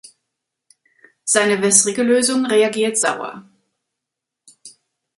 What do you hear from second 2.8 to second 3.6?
sauer.